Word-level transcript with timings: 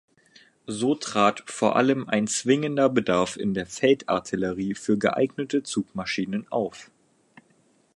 So 0.65 0.95
trat 0.95 1.43
vor 1.45 1.75
allem 1.75 2.09
ein 2.09 2.25
zwingender 2.25 2.89
Bedarf 2.89 3.37
in 3.37 3.53
der 3.53 3.67
Feldartillerie 3.67 4.73
für 4.73 4.97
geeignete 4.97 5.61
Zugmaschinen 5.61 6.51
auf. 6.51 6.89